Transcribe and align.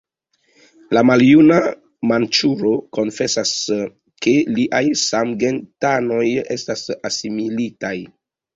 La 0.97 1.01
maljuna 1.09 1.57
manĉuro 2.11 2.71
konfesas 2.99 3.53
ke 4.27 4.35
liaj 4.57 4.83
samgentanoj 5.05 6.27
estas 6.59 6.89
asimilitaj. 7.13 7.97